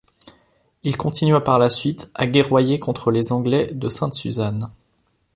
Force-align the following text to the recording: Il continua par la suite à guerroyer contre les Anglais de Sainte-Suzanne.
Il 0.81 0.97
continua 0.97 1.41
par 1.41 1.59
la 1.59 1.69
suite 1.69 2.09
à 2.15 2.25
guerroyer 2.25 2.79
contre 2.79 3.11
les 3.11 3.31
Anglais 3.31 3.69
de 3.71 3.87
Sainte-Suzanne. 3.87 4.71